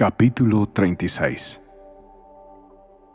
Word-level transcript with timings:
Capítulo 0.00 0.64
36 0.68 1.60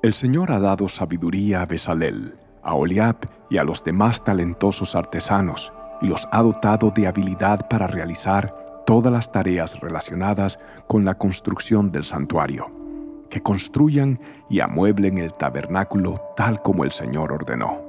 El 0.01 0.13
Señor 0.13 0.51
ha 0.51 0.59
dado 0.59 0.89
sabiduría 0.89 1.61
a 1.61 1.65
Besalel, 1.65 2.35
a 2.61 2.75
Oliab 2.75 3.15
y 3.49 3.55
a 3.55 3.63
los 3.63 3.85
demás 3.85 4.21
talentosos 4.25 4.93
artesanos, 4.93 5.71
y 6.01 6.07
los 6.07 6.27
ha 6.29 6.43
dotado 6.43 6.91
de 6.91 7.07
habilidad 7.07 7.69
para 7.69 7.87
realizar 7.87 8.83
todas 8.85 9.13
las 9.13 9.31
tareas 9.31 9.79
relacionadas 9.79 10.59
con 10.85 11.05
la 11.05 11.17
construcción 11.17 11.89
del 11.89 12.03
santuario, 12.03 12.69
que 13.29 13.41
construyan 13.41 14.19
y 14.49 14.59
amueblen 14.59 15.19
el 15.19 15.33
tabernáculo 15.35 16.19
tal 16.35 16.61
como 16.61 16.83
el 16.83 16.91
Señor 16.91 17.31
ordenó. 17.31 17.79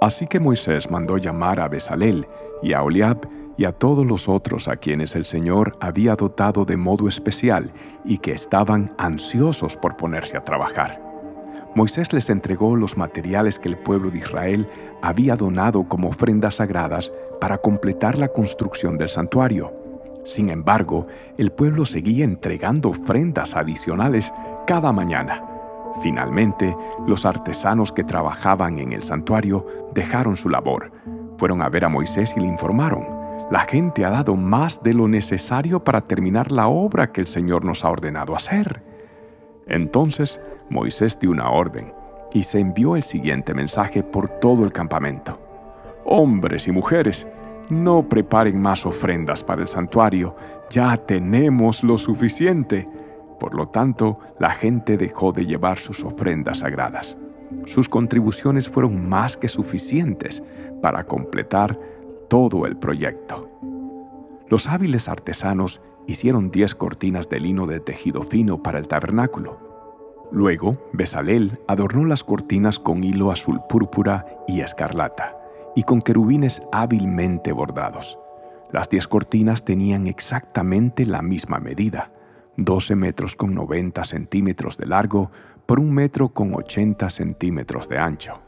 Así 0.00 0.26
que 0.26 0.40
Moisés 0.40 0.90
mandó 0.90 1.18
llamar 1.18 1.60
a 1.60 1.68
Besalel 1.68 2.26
y 2.62 2.72
a 2.72 2.82
Oliab 2.82 3.28
y 3.56 3.64
a 3.64 3.72
todos 3.72 4.06
los 4.06 4.28
otros 4.28 4.68
a 4.68 4.76
quienes 4.76 5.14
el 5.14 5.24
Señor 5.24 5.76
había 5.80 6.14
dotado 6.14 6.64
de 6.64 6.76
modo 6.76 7.08
especial 7.08 7.72
y 8.04 8.18
que 8.18 8.32
estaban 8.32 8.94
ansiosos 8.98 9.76
por 9.76 9.96
ponerse 9.96 10.36
a 10.36 10.44
trabajar. 10.44 11.00
Moisés 11.74 12.12
les 12.12 12.30
entregó 12.30 12.74
los 12.74 12.96
materiales 12.96 13.58
que 13.58 13.68
el 13.68 13.76
pueblo 13.76 14.10
de 14.10 14.18
Israel 14.18 14.66
había 15.02 15.36
donado 15.36 15.84
como 15.84 16.08
ofrendas 16.08 16.54
sagradas 16.54 17.12
para 17.38 17.58
completar 17.58 18.18
la 18.18 18.28
construcción 18.28 18.96
del 18.96 19.10
santuario. 19.10 19.72
Sin 20.24 20.48
embargo, 20.48 21.06
el 21.36 21.52
pueblo 21.52 21.84
seguía 21.84 22.24
entregando 22.24 22.88
ofrendas 22.88 23.54
adicionales 23.54 24.32
cada 24.66 24.90
mañana. 24.90 25.44
Finalmente, 26.02 26.74
los 27.06 27.24
artesanos 27.26 27.92
que 27.92 28.04
trabajaban 28.04 28.78
en 28.78 28.92
el 28.92 29.02
santuario 29.02 29.66
dejaron 29.94 30.36
su 30.36 30.48
labor. 30.48 30.90
Fueron 31.36 31.62
a 31.62 31.68
ver 31.68 31.84
a 31.84 31.88
Moisés 31.88 32.34
y 32.36 32.40
le 32.40 32.46
informaron, 32.46 33.04
la 33.50 33.60
gente 33.60 34.04
ha 34.04 34.10
dado 34.10 34.34
más 34.36 34.82
de 34.82 34.92
lo 34.92 35.06
necesario 35.06 35.82
para 35.82 36.00
terminar 36.00 36.50
la 36.50 36.68
obra 36.68 37.12
que 37.12 37.20
el 37.20 37.26
Señor 37.26 37.64
nos 37.64 37.84
ha 37.84 37.90
ordenado 37.90 38.34
hacer. 38.34 38.82
Entonces 39.66 40.40
Moisés 40.68 41.18
dio 41.18 41.30
una 41.30 41.50
orden 41.50 41.92
y 42.32 42.42
se 42.42 42.58
envió 42.58 42.96
el 42.96 43.04
siguiente 43.04 43.54
mensaje 43.54 44.02
por 44.02 44.28
todo 44.28 44.64
el 44.64 44.72
campamento. 44.72 45.38
Hombres 46.04 46.66
y 46.66 46.72
mujeres, 46.72 47.26
no 47.70 48.08
preparen 48.08 48.60
más 48.60 48.84
ofrendas 48.84 49.42
para 49.42 49.62
el 49.62 49.68
santuario, 49.68 50.34
ya 50.70 50.96
tenemos 50.96 51.82
lo 51.82 51.98
suficiente. 51.98 52.84
Por 53.38 53.54
lo 53.54 53.68
tanto, 53.68 54.14
la 54.38 54.50
gente 54.50 54.96
dejó 54.96 55.32
de 55.32 55.46
llevar 55.46 55.78
sus 55.78 56.04
ofrendas 56.04 56.60
sagradas. 56.60 57.16
Sus 57.64 57.88
contribuciones 57.88 58.68
fueron 58.68 59.08
más 59.08 59.36
que 59.36 59.48
suficientes 59.48 60.42
para 60.82 61.04
completar 61.04 61.78
todo 62.28 62.66
el 62.66 62.76
proyecto. 62.76 63.50
Los 64.48 64.68
hábiles 64.68 65.08
artesanos 65.08 65.82
hicieron 66.06 66.50
diez 66.50 66.74
cortinas 66.74 67.28
de 67.28 67.40
lino 67.40 67.66
de 67.66 67.80
tejido 67.80 68.22
fino 68.22 68.62
para 68.62 68.78
el 68.78 68.88
tabernáculo. 68.88 69.58
Luego, 70.30 70.72
Besalel 70.92 71.58
adornó 71.68 72.04
las 72.04 72.24
cortinas 72.24 72.78
con 72.78 73.04
hilo 73.04 73.30
azul 73.30 73.60
púrpura 73.68 74.26
y 74.46 74.60
escarlata, 74.60 75.34
y 75.74 75.82
con 75.82 76.00
querubines 76.00 76.62
hábilmente 76.72 77.52
bordados. 77.52 78.18
Las 78.72 78.88
diez 78.88 79.06
cortinas 79.06 79.64
tenían 79.64 80.06
exactamente 80.06 81.06
la 81.06 81.22
misma 81.22 81.58
medida, 81.58 82.12
12 82.56 82.96
metros 82.96 83.36
con 83.36 83.54
90 83.54 84.04
centímetros 84.04 84.78
de 84.78 84.86
largo 84.86 85.30
por 85.66 85.78
un 85.78 85.92
metro 85.92 86.30
con 86.30 86.54
80 86.54 87.10
centímetros 87.10 87.88
de 87.88 87.98
ancho. 87.98 88.40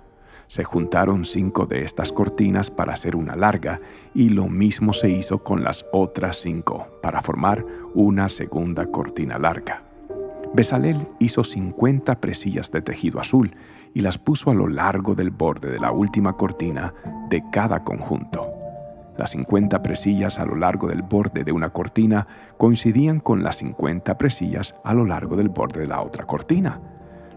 Se 0.48 0.64
juntaron 0.64 1.24
cinco 1.24 1.66
de 1.66 1.82
estas 1.84 2.10
cortinas 2.10 2.70
para 2.70 2.94
hacer 2.94 3.16
una 3.16 3.36
larga 3.36 3.80
y 4.14 4.30
lo 4.30 4.48
mismo 4.48 4.92
se 4.92 5.10
hizo 5.10 5.44
con 5.44 5.62
las 5.62 5.84
otras 5.92 6.38
cinco 6.38 6.88
para 7.02 7.22
formar 7.22 7.64
una 7.94 8.28
segunda 8.28 8.86
cortina 8.86 9.38
larga. 9.38 9.82
Besalel 10.54 11.06
hizo 11.18 11.44
50 11.44 12.20
presillas 12.20 12.70
de 12.70 12.80
tejido 12.80 13.20
azul 13.20 13.54
y 13.92 14.00
las 14.00 14.16
puso 14.16 14.50
a 14.50 14.54
lo 14.54 14.68
largo 14.68 15.14
del 15.14 15.30
borde 15.30 15.70
de 15.70 15.78
la 15.78 15.92
última 15.92 16.32
cortina 16.32 16.94
de 17.28 17.42
cada 17.52 17.84
conjunto. 17.84 18.48
Las 19.18 19.32
50 19.32 19.82
presillas 19.82 20.38
a 20.38 20.46
lo 20.46 20.54
largo 20.54 20.86
del 20.86 21.02
borde 21.02 21.44
de 21.44 21.52
una 21.52 21.70
cortina 21.70 22.26
coincidían 22.56 23.20
con 23.20 23.42
las 23.42 23.56
50 23.56 24.16
presillas 24.16 24.74
a 24.84 24.94
lo 24.94 25.04
largo 25.04 25.36
del 25.36 25.48
borde 25.48 25.80
de 25.80 25.88
la 25.88 26.00
otra 26.00 26.24
cortina. 26.24 26.80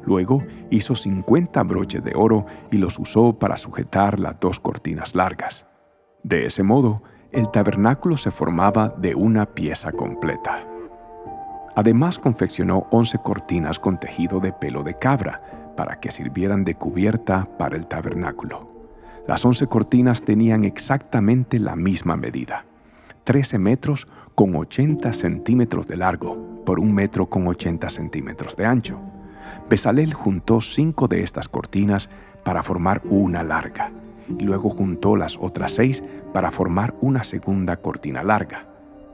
Luego 0.05 0.41
hizo 0.69 0.95
50 0.95 1.61
broches 1.63 2.03
de 2.03 2.13
oro 2.15 2.45
y 2.71 2.77
los 2.77 2.97
usó 2.99 3.33
para 3.33 3.57
sujetar 3.57 4.19
las 4.19 4.39
dos 4.39 4.59
cortinas 4.59 5.15
largas. 5.15 5.65
De 6.23 6.45
ese 6.45 6.63
modo, 6.63 7.03
el 7.31 7.49
tabernáculo 7.49 8.17
se 8.17 8.31
formaba 8.31 8.89
de 8.97 9.15
una 9.15 9.45
pieza 9.45 9.91
completa. 9.91 10.65
Además 11.75 12.19
confeccionó 12.19 12.87
11 12.91 13.19
cortinas 13.19 13.79
con 13.79 13.99
tejido 13.99 14.39
de 14.39 14.51
pelo 14.51 14.83
de 14.83 14.97
cabra 14.97 15.39
para 15.77 15.99
que 15.99 16.11
sirvieran 16.11 16.63
de 16.63 16.75
cubierta 16.75 17.47
para 17.57 17.77
el 17.77 17.87
tabernáculo. 17.87 18.69
Las 19.27 19.45
11 19.45 19.67
cortinas 19.67 20.23
tenían 20.23 20.65
exactamente 20.65 21.59
la 21.59 21.75
misma 21.75 22.17
medida, 22.17 22.65
13 23.23 23.59
metros 23.59 24.07
con 24.35 24.55
80 24.55 25.13
centímetros 25.13 25.87
de 25.87 25.97
largo 25.97 26.63
por 26.65 26.79
un 26.79 26.93
metro 26.93 27.29
con 27.29 27.47
80 27.47 27.89
centímetros 27.89 28.55
de 28.55 28.65
ancho. 28.65 28.99
Besalel 29.69 30.13
juntó 30.13 30.61
cinco 30.61 31.07
de 31.07 31.23
estas 31.23 31.47
cortinas 31.47 32.09
para 32.43 32.63
formar 32.63 33.01
una 33.05 33.43
larga, 33.43 33.91
y 34.39 34.43
luego 34.43 34.69
juntó 34.69 35.15
las 35.15 35.37
otras 35.37 35.73
seis 35.73 36.03
para 36.33 36.51
formar 36.51 36.93
una 37.01 37.23
segunda 37.23 37.77
cortina 37.77 38.23
larga. 38.23 38.67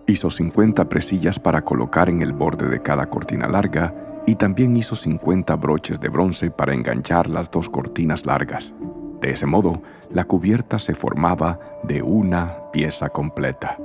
Hizo 0.08 0.30
50 0.30 0.88
presillas 0.88 1.40
para 1.40 1.64
colocar 1.64 2.10
en 2.10 2.22
el 2.22 2.32
borde 2.32 2.70
de 2.70 2.82
cada 2.82 3.10
cortina 3.10 3.48
larga 3.48 3.94
y 4.26 4.36
también 4.36 4.76
hizo 4.76 4.96
50 4.96 5.56
broches 5.56 6.00
de 6.00 6.10
bronce 6.10 6.52
para 6.52 6.74
enganchar 6.74 7.30
las 7.30 7.52
dos 7.52 7.70
cortinas 7.70 8.26
largas. 8.26 8.74
De 9.22 9.32
ese 9.32 9.46
modo, 9.46 9.82
la 10.12 10.26
cubierta 10.26 10.80
se 10.80 10.94
formaba 10.94 11.60
de 11.84 12.02
una 12.02 12.72
pieza 12.72 13.10
completa. 13.10 13.78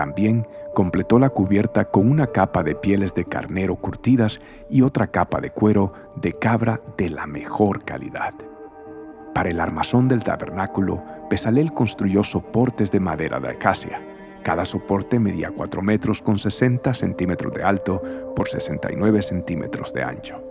También 0.00 0.46
completó 0.72 1.18
la 1.18 1.28
cubierta 1.28 1.84
con 1.84 2.10
una 2.10 2.28
capa 2.28 2.62
de 2.62 2.74
pieles 2.74 3.14
de 3.14 3.26
carnero 3.26 3.76
curtidas 3.76 4.40
y 4.70 4.80
otra 4.80 5.08
capa 5.08 5.42
de 5.42 5.50
cuero 5.50 5.92
de 6.16 6.32
cabra 6.32 6.80
de 6.96 7.10
la 7.10 7.26
mejor 7.26 7.84
calidad. 7.84 8.32
Para 9.34 9.50
el 9.50 9.60
armazón 9.60 10.08
del 10.08 10.24
tabernáculo, 10.24 11.04
Pesalel 11.28 11.74
construyó 11.74 12.24
soportes 12.24 12.90
de 12.90 12.98
madera 12.98 13.40
de 13.40 13.50
acacia. 13.50 14.00
Cada 14.42 14.64
soporte 14.64 15.18
medía 15.18 15.50
4 15.54 15.82
metros 15.82 16.22
con 16.22 16.38
60 16.38 16.94
centímetros 16.94 17.52
de 17.52 17.62
alto 17.62 18.00
por 18.34 18.48
69 18.48 19.20
centímetros 19.20 19.92
de 19.92 20.02
ancho. 20.02 20.42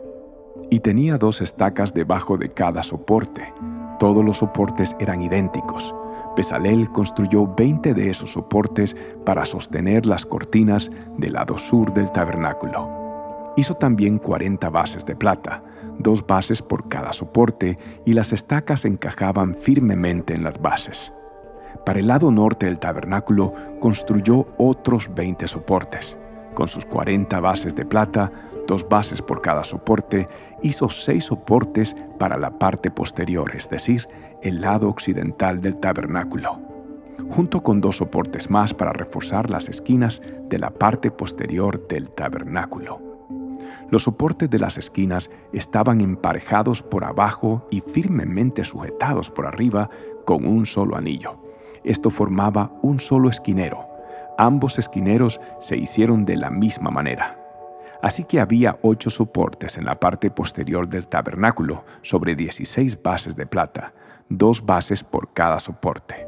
Y 0.70 0.82
tenía 0.82 1.18
dos 1.18 1.42
estacas 1.42 1.92
debajo 1.92 2.38
de 2.38 2.50
cada 2.50 2.84
soporte. 2.84 3.52
Todos 4.00 4.24
los 4.24 4.38
soportes 4.38 4.96
eran 5.00 5.22
idénticos, 5.22 5.94
Besalel 6.40 6.90
construyó 6.92 7.48
20 7.54 7.94
de 7.94 8.10
esos 8.10 8.32
soportes 8.32 8.96
para 9.26 9.44
sostener 9.44 10.06
las 10.06 10.26
cortinas 10.26 10.90
del 11.18 11.34
lado 11.34 11.58
sur 11.58 11.94
del 11.94 12.12
tabernáculo. 12.12 13.54
Hizo 13.58 13.76
también 13.76 14.20
40 14.20 14.70
bases 14.70 15.06
de 15.06 15.18
plata, 15.18 15.62
dos 15.98 16.26
bases 16.26 16.62
por 16.62 16.88
cada 16.88 17.12
soporte, 17.12 17.78
y 18.06 18.14
las 18.14 18.32
estacas 18.32 18.86
encajaban 18.86 19.54
firmemente 19.54 20.34
en 20.34 20.44
las 20.44 20.62
bases. 20.62 21.14
Para 21.86 22.00
el 22.00 22.08
lado 22.08 22.32
norte 22.32 22.68
del 22.68 22.80
tabernáculo 22.80 23.52
construyó 23.82 24.48
otros 24.58 25.14
20 25.14 25.46
soportes. 25.46 26.18
Con 26.60 26.68
sus 26.68 26.86
40 26.86 27.40
bases 27.40 27.74
de 27.74 27.86
plata, 27.86 28.34
dos 28.68 28.86
bases 28.90 29.22
por 29.22 29.42
cada 29.42 29.64
soporte, 29.64 30.28
hizo 30.62 30.90
seis 30.90 31.24
soportes 31.24 31.96
para 32.18 32.38
la 32.38 32.60
parte 32.60 32.92
posterior, 32.92 33.56
es 33.56 33.70
decir, 33.70 34.10
el 34.42 34.60
lado 34.60 34.90
occidental 34.90 35.62
del 35.62 35.78
tabernáculo, 35.78 36.60
junto 37.30 37.64
con 37.64 37.80
dos 37.80 37.96
soportes 37.96 38.50
más 38.50 38.74
para 38.74 38.92
reforzar 38.92 39.50
las 39.50 39.70
esquinas 39.70 40.22
de 40.50 40.60
la 40.60 40.70
parte 40.70 41.12
posterior 41.12 41.88
del 41.88 42.10
tabernáculo. 42.10 43.00
Los 43.90 44.04
soportes 44.04 44.50
de 44.50 44.60
las 44.60 44.78
esquinas 44.78 45.30
estaban 45.54 46.02
emparejados 46.02 46.84
por 46.84 47.06
abajo 47.06 47.66
y 47.72 47.80
firmemente 47.80 48.66
sujetados 48.66 49.32
por 49.32 49.46
arriba 49.46 49.90
con 50.26 50.46
un 50.46 50.66
solo 50.66 50.98
anillo. 50.98 51.38
Esto 51.86 52.10
formaba 52.10 52.70
un 52.82 53.00
solo 53.00 53.30
esquinero. 53.30 53.99
Ambos 54.42 54.80
esquineros 54.80 55.42
se 55.60 55.76
hicieron 55.76 56.24
de 56.24 56.38
la 56.38 56.50
misma 56.50 56.90
manera. 56.90 57.38
Así 58.02 58.24
que 58.24 58.40
había 58.40 58.80
ocho 58.84 59.10
soportes 59.10 59.78
en 59.78 59.84
la 59.84 60.00
parte 60.00 60.32
posterior 60.32 60.88
del 60.88 61.10
tabernáculo 61.10 61.84
sobre 62.04 62.36
16 62.36 63.04
bases 63.04 63.36
de 63.36 63.46
plata, 63.46 63.92
dos 64.30 64.66
bases 64.66 65.04
por 65.04 65.34
cada 65.34 65.60
soporte. 65.60 66.26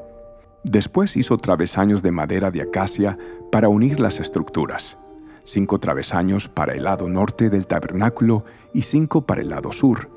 Después 0.65 1.15
hizo 1.15 1.37
travesaños 1.37 2.01
de 2.01 2.11
madera 2.11 2.51
de 2.51 2.63
acacia 2.63 3.17
para 3.49 3.69
unir 3.69 4.01
las 4.01 4.19
estructuras, 4.19 4.97
cinco 5.45 5.79
travesaños 5.79 6.49
para 6.49 6.73
el 6.73 6.83
lado 6.83 7.07
norte 7.07 7.49
del 7.49 7.65
tabernáculo 7.65 8.43
y 8.73 8.81
cinco 8.81 9.25
para 9.25 9.39
el 9.39 9.51
lado 9.51 9.71
sur. 9.71 10.09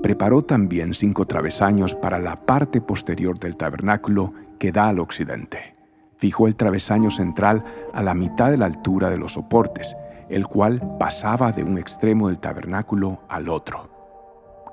Preparó 0.00 0.42
también 0.42 0.94
cinco 0.94 1.26
travesaños 1.26 1.96
para 1.96 2.20
la 2.20 2.46
parte 2.46 2.80
posterior 2.80 3.36
del 3.40 3.56
tabernáculo 3.56 4.32
que 4.60 4.70
da 4.70 4.90
al 4.90 5.00
occidente. 5.00 5.81
Fijó 6.22 6.46
el 6.46 6.54
travesaño 6.54 7.10
central 7.10 7.64
a 7.92 8.00
la 8.00 8.14
mitad 8.14 8.52
de 8.52 8.56
la 8.56 8.66
altura 8.66 9.10
de 9.10 9.18
los 9.18 9.32
soportes, 9.32 9.96
el 10.28 10.46
cual 10.46 10.80
pasaba 10.96 11.50
de 11.50 11.64
un 11.64 11.78
extremo 11.78 12.28
del 12.28 12.38
tabernáculo 12.38 13.22
al 13.28 13.48
otro. 13.48 13.90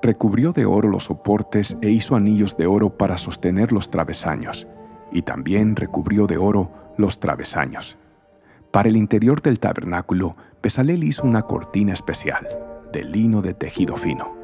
Recubrió 0.00 0.52
de 0.52 0.64
oro 0.64 0.88
los 0.88 1.06
soportes 1.06 1.76
e 1.80 1.90
hizo 1.90 2.14
anillos 2.14 2.56
de 2.56 2.68
oro 2.68 2.96
para 2.96 3.16
sostener 3.16 3.72
los 3.72 3.90
travesaños, 3.90 4.68
y 5.10 5.22
también 5.22 5.74
recubrió 5.74 6.28
de 6.28 6.38
oro 6.38 6.70
los 6.96 7.18
travesaños. 7.18 7.98
Para 8.70 8.88
el 8.88 8.96
interior 8.96 9.42
del 9.42 9.58
tabernáculo, 9.58 10.36
Pesalel 10.60 11.02
hizo 11.02 11.24
una 11.24 11.42
cortina 11.42 11.92
especial, 11.92 12.46
de 12.92 13.02
lino 13.02 13.42
de 13.42 13.54
tejido 13.54 13.96
fino. 13.96 14.36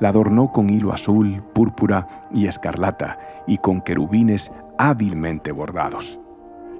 La 0.00 0.08
adornó 0.08 0.50
con 0.50 0.70
hilo 0.70 0.94
azul, 0.94 1.42
púrpura 1.52 2.26
y 2.32 2.46
escarlata, 2.46 3.18
y 3.46 3.58
con 3.58 3.82
querubines 3.82 4.50
hábilmente 4.78 5.52
bordados. 5.52 6.18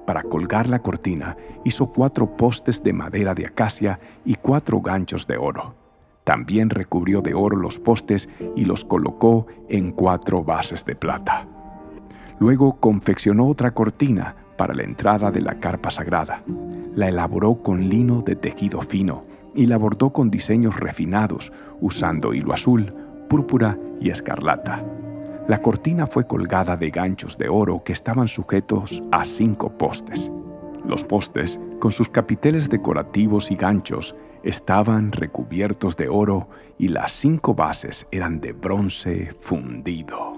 Para 0.05 0.21
colgar 0.23 0.69
la 0.69 0.79
cortina, 0.79 1.35
hizo 1.63 1.87
cuatro 1.87 2.37
postes 2.37 2.83
de 2.83 2.93
madera 2.93 3.33
de 3.33 3.47
acacia 3.47 3.99
y 4.23 4.35
cuatro 4.35 4.81
ganchos 4.81 5.25
de 5.25 5.37
oro. 5.37 5.73
También 6.23 6.69
recubrió 6.69 7.21
de 7.21 7.33
oro 7.33 7.57
los 7.57 7.79
postes 7.79 8.29
y 8.55 8.65
los 8.65 8.85
colocó 8.85 9.47
en 9.69 9.91
cuatro 9.91 10.43
bases 10.43 10.85
de 10.85 10.95
plata. 10.95 11.47
Luego 12.39 12.79
confeccionó 12.79 13.47
otra 13.47 13.71
cortina 13.71 14.35
para 14.57 14.73
la 14.73 14.83
entrada 14.83 15.31
de 15.31 15.41
la 15.41 15.59
carpa 15.59 15.89
sagrada. 15.89 16.43
La 16.95 17.09
elaboró 17.09 17.61
con 17.61 17.89
lino 17.89 18.21
de 18.21 18.35
tejido 18.35 18.81
fino 18.81 19.23
y 19.53 19.67
la 19.67 19.77
bordó 19.77 20.11
con 20.11 20.29
diseños 20.29 20.79
refinados, 20.79 21.51
usando 21.79 22.33
hilo 22.33 22.53
azul, 22.53 22.93
púrpura 23.29 23.77
y 24.01 24.09
escarlata. 24.09 24.83
La 25.47 25.61
cortina 25.61 26.07
fue 26.07 26.25
colgada 26.25 26.75
de 26.75 26.89
ganchos 26.89 27.37
de 27.37 27.49
oro 27.49 27.83
que 27.83 27.93
estaban 27.93 28.27
sujetos 28.27 29.03
a 29.11 29.23
cinco 29.23 29.69
postes. 29.77 30.31
Los 30.83 31.03
postes, 31.03 31.59
con 31.79 31.91
sus 31.91 32.09
capiteles 32.09 32.67
decorativos 32.67 33.51
y 33.51 33.55
ganchos, 33.55 34.15
estaban 34.43 35.11
recubiertos 35.11 35.97
de 35.97 36.09
oro 36.09 36.49
y 36.79 36.87
las 36.87 37.11
cinco 37.11 37.53
bases 37.53 38.07
eran 38.11 38.39
de 38.41 38.53
bronce 38.53 39.35
fundido. 39.39 40.34